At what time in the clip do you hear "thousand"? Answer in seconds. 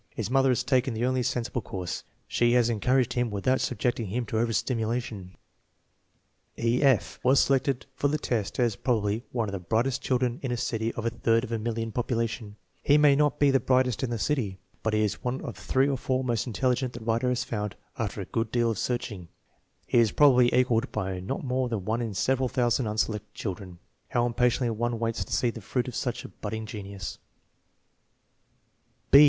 22.49-22.87